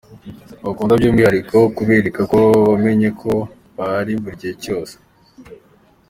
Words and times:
Bakunda 0.65 0.93
by'umwihariko 0.99 1.57
kubereka 1.77 2.21
ko 2.31 2.39
wamenye 2.71 3.09
ko 3.21 3.31
bahari 3.77 4.11
buri 4.21 4.35
gihe 4.41 4.55
cyose. 4.63 4.95